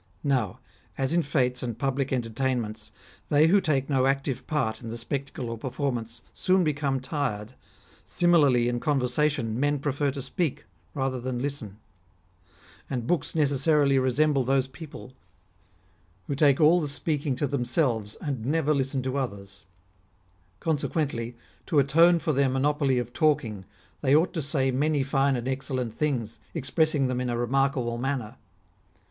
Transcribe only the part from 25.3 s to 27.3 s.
and excellent things, expressing them in